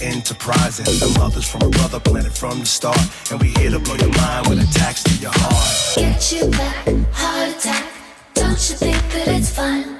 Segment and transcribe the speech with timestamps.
[0.00, 0.84] we enterprising.
[0.84, 2.98] The mothers from a brother planet from the start.
[3.30, 5.96] And we here to blow your mind with attacks to your heart.
[5.96, 7.92] Get you back, heart attack.
[8.34, 9.98] Don't you think that it's fun?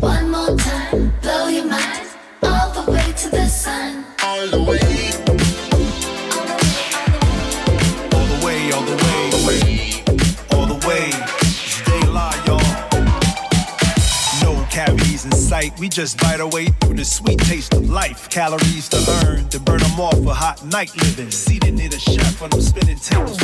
[0.00, 2.06] One more time, blow your mind
[2.42, 4.04] all the way to the sun.
[4.22, 4.79] All the way.
[15.50, 15.76] Sight.
[15.80, 18.30] We just bite our way through the sweet taste of life.
[18.30, 21.30] Calories to earn, to burn them off for hot night living.
[21.32, 23.36] Seated near the chef on them spinning tables.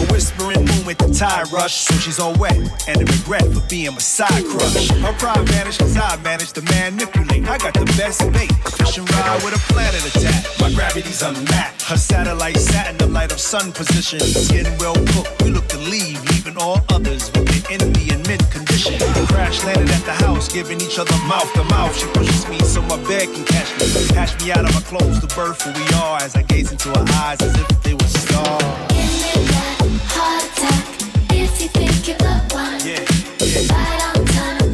[0.00, 2.56] A whispering moon with the tide rush, so she's all wet.
[2.86, 4.88] And a regret for being my side crush.
[5.02, 7.48] Her pride vanished cause I managed to manipulate.
[7.48, 8.52] I got the best bait.
[8.78, 10.44] Fish and ride with a planet attack.
[10.60, 11.82] My gravity's unmatched.
[11.90, 14.20] Her satellite sat in the light of sun position.
[14.20, 18.42] Skin well cooked, we look to leave, leaving all others with the envy in mid
[18.52, 18.94] condition.
[19.26, 21.96] Crash landed at the house, giving each other mouth to mouth.
[21.96, 23.86] She pushes me so my bed can catch me.
[24.08, 26.88] Catch me out of my clothes to birth who we are as I gaze into
[26.90, 28.62] her eyes as if they were stars.
[28.88, 29.78] Give me that
[30.14, 30.84] heart attack
[31.32, 32.80] if you think you're the one.
[32.86, 33.04] Yeah,
[33.44, 33.72] yeah.
[33.72, 34.67] Right on time,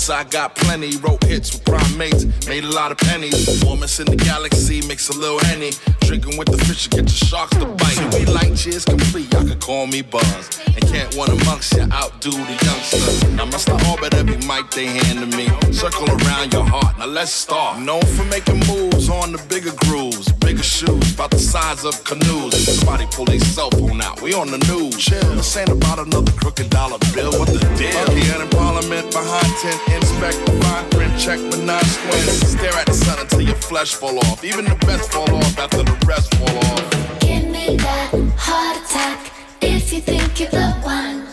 [0.00, 0.96] So I got plenty.
[0.96, 3.62] Wrote hits with primates, made a lot of pennies.
[3.62, 5.72] Warmest in the galaxy, mix a little henny.
[6.00, 8.14] Drinking with the fish to get the sharks to bite.
[8.14, 10.58] We like cheers complete, y'all can call me Buzz.
[10.66, 13.36] And can't one amongst ya outdo the youngster.
[13.36, 15.46] Now must I orbit every mic they hand to me.
[15.70, 17.78] Circle around your heart, now let's start.
[17.78, 22.56] Known for making moves on the bigger grooves, bigger shoes, about the size of canoes.
[22.56, 24.96] Somebody pull their cell phone out, we on the news.
[24.96, 27.30] Chill, this ain't about another crooked dollar bill.
[27.38, 28.10] What the deal?
[28.16, 32.28] Here in Parliament, behind 10 fine print check, but not squint.
[32.52, 34.44] Stare at the sun until your flesh fall off.
[34.44, 37.20] Even the best fall off after the rest fall off.
[37.20, 41.26] Give me that heart attack if you think you're the one.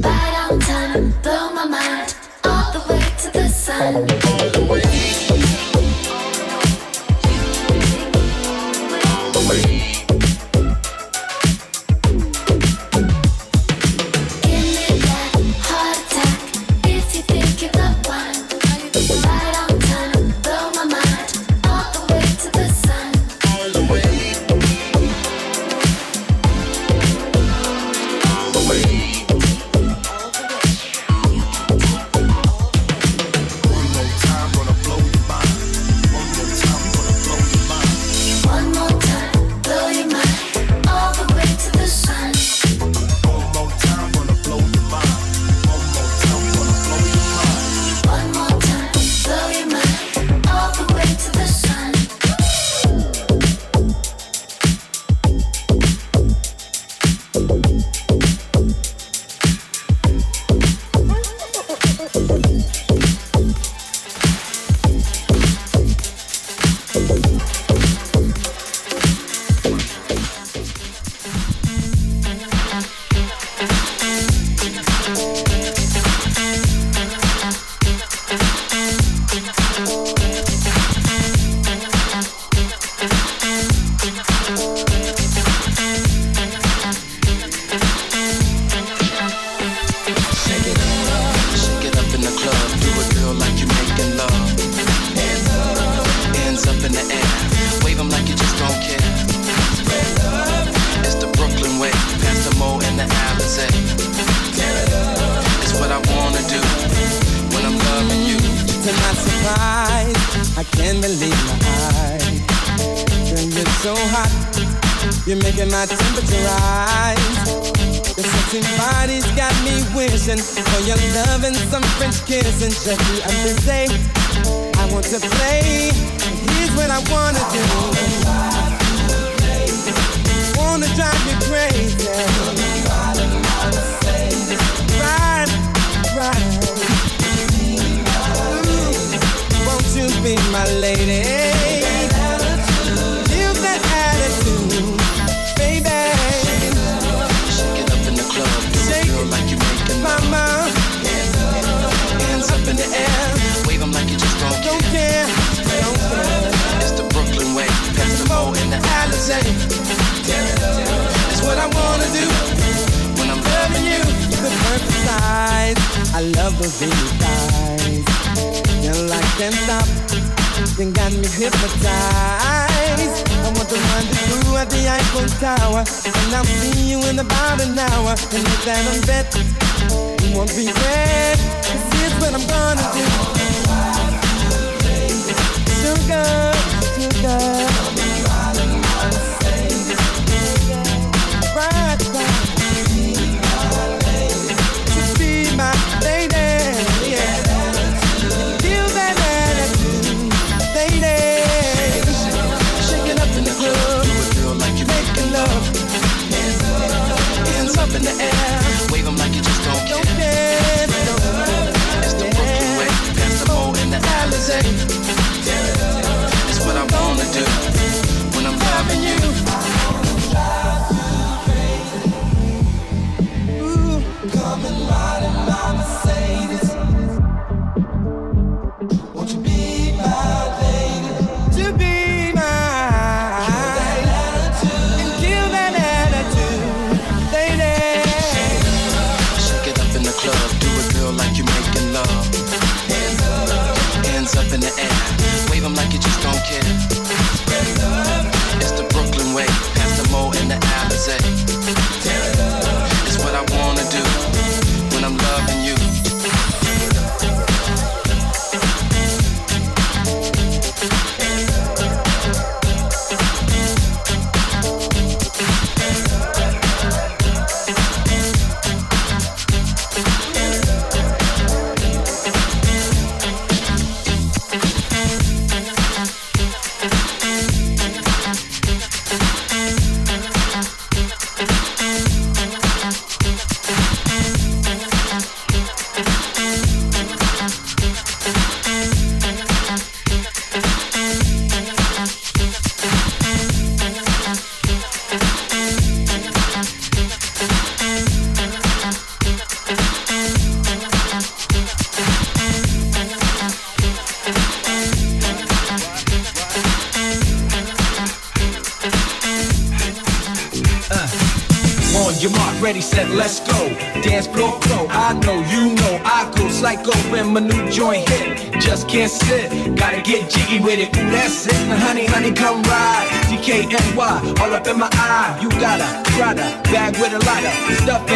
[0.00, 3.94] Bite on time, blow my mind all the way to the sun.
[3.94, 5.31] All the way.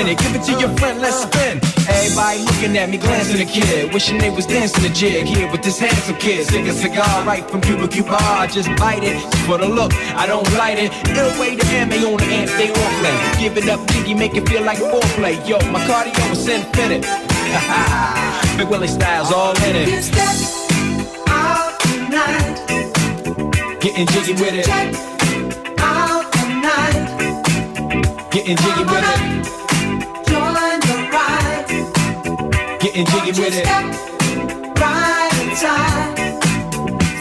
[0.09, 0.19] Of stuff in it.
[0.19, 1.61] Give it to your friend, let's spin.
[1.89, 3.93] Everybody looking at me, glancing a kid.
[3.93, 6.47] Wishing they was dancing a jig here with this handsome kid.
[6.47, 8.17] Sick a cigar right from Cuba Cuba.
[8.17, 9.93] I just bite it for the look.
[10.17, 10.93] I don't light it.
[11.17, 13.17] Ill way to amp, on the amp, stay on play.
[13.41, 15.37] Give it up, jiggy, make it feel like foreplay.
[15.47, 17.03] Yo, my cardio is infinite.
[18.59, 20.03] Big Willie Styles all in it.
[20.03, 20.35] Step
[21.29, 22.57] out tonight.
[23.81, 24.65] Getting jiggy with it.
[24.67, 24.95] Check
[25.79, 28.31] out tonight.
[28.31, 29.36] Getting jiggy with it.
[32.97, 33.67] Getting jiggy with it.
[34.81, 36.17] Right inside.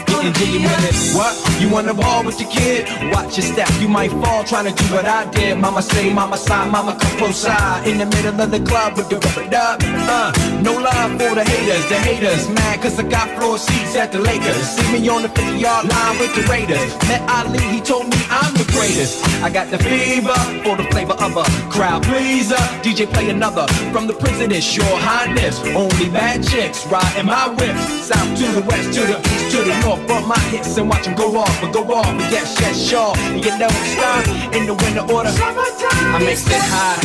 [0.06, 1.14] Getting jiggy with it.
[1.14, 1.36] What?
[1.60, 2.88] You on the ball with your kid?
[3.12, 5.58] Watch your step, you might fall trying to do what I did.
[5.58, 7.86] Mama say, mama sign, mama come close side.
[7.86, 9.82] In the middle of the club with the rubber dub.
[9.84, 12.48] Uh, no love for the haters, the haters.
[12.48, 14.68] Mad cause I got floor seats at the Lakers.
[14.76, 16.92] See me on the 50 yard line with the Raiders.
[17.08, 19.24] Met Ali, he told me I'm the greatest.
[19.42, 22.60] I got the fever for the flavor of a crowd pleaser.
[22.84, 25.60] DJ play another from the president, your highness.
[25.74, 27.76] Only bad chicks riding my whip.
[28.04, 30.06] South to the west, to the east, to the north.
[30.06, 32.06] Bump my hits and watch them go off, and go off.
[32.06, 33.14] And yes, yes, sure.
[33.16, 35.32] And you don't stop in the winter order.
[35.32, 37.00] I make it high,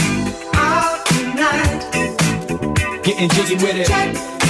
[0.56, 3.04] Out tonight.
[3.04, 4.41] getting jiggy with it,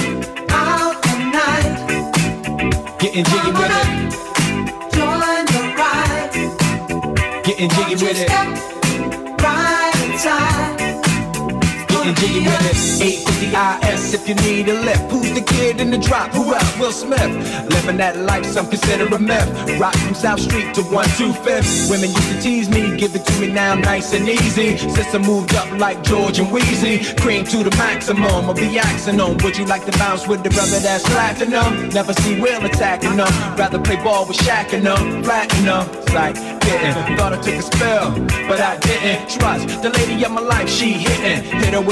[3.02, 4.12] getting jiggy with it,
[4.94, 7.42] Join the ride.
[7.44, 8.28] getting jiggy with it.
[8.28, 10.51] Step right inside.
[12.02, 13.22] Getting jiggy with it.
[13.30, 15.10] 850 IS if you need a lift.
[15.12, 16.32] Who's the kid in the drop?
[16.32, 16.78] Who else?
[16.78, 17.30] Will Smith.
[17.70, 19.78] Living that life, some consider a myth.
[19.78, 21.90] Rock from South Street to 125th.
[21.90, 24.76] Women used to tease me, give it to me now nice and easy.
[24.78, 27.16] Since I moved up like George and Weezy.
[27.20, 29.36] Cream to the maximum, I'll be axing them.
[29.38, 31.88] Would you like to bounce with the brother that's platinum?
[31.90, 33.30] Never see Will attacking them.
[33.56, 35.22] Rather play ball with Shaq and them.
[35.22, 35.88] Flatten them.
[35.92, 37.16] It's like, getting.
[37.16, 38.10] Thought I took a spell,
[38.48, 39.30] but I didn't.
[39.30, 41.44] Trust the lady of my life, she hitting.
[41.60, 41.91] Hit her with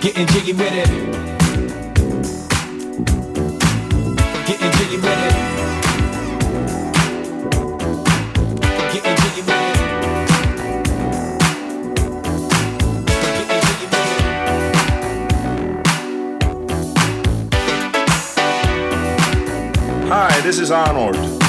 [0.00, 0.88] Getting jiggy with it.
[4.46, 5.34] Getting jiggy with it.
[8.92, 9.68] Jiggy with it.
[20.08, 21.39] Hi, this is Arnold.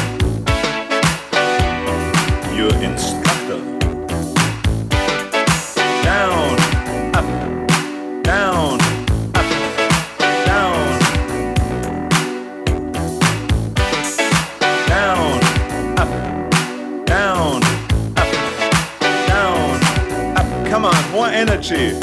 [21.72, 22.01] Peixe.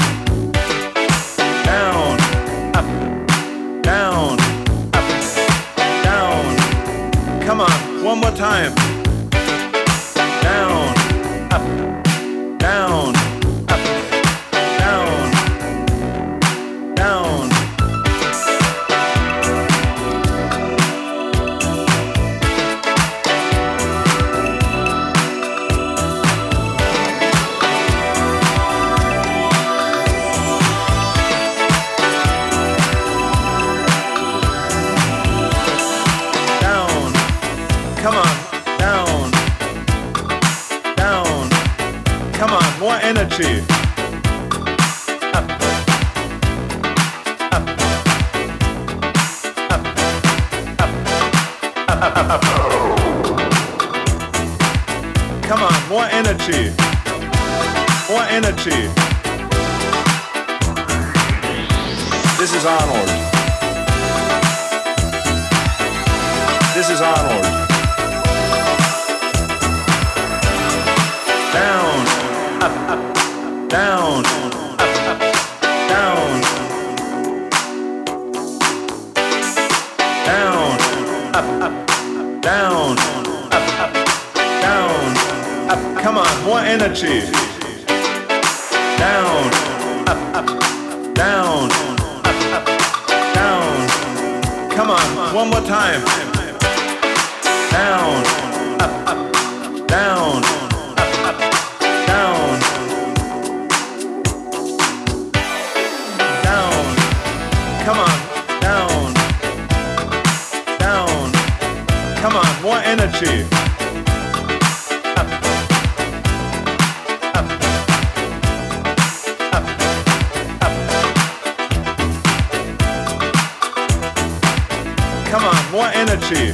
[125.78, 126.52] More energy.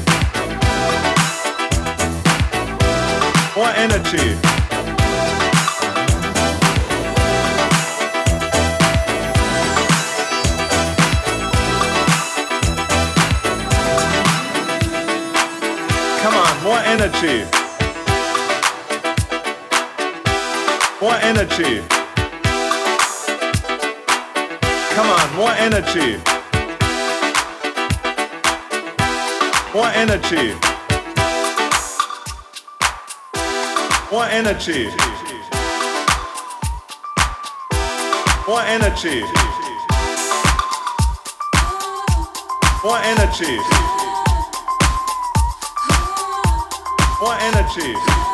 [3.57, 4.37] More energy.
[16.21, 17.47] Come on, more energy.
[21.01, 21.83] More energy.
[24.95, 26.34] Come on, more energy.
[29.75, 30.55] More energy.
[34.13, 34.87] More energy.
[38.47, 39.25] More energy.
[42.85, 43.59] More energy.
[47.21, 48.34] More energy.